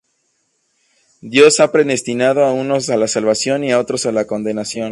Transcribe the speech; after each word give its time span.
Dios 1.21 1.59
ha 1.59 1.71
predestinado 1.71 2.43
a 2.43 2.53
unos 2.53 2.89
a 2.89 2.97
la 2.97 3.07
salvación 3.07 3.63
y 3.63 3.71
a 3.71 3.77
otros 3.77 4.07
a 4.07 4.11
la 4.11 4.25
condenación. 4.25 4.89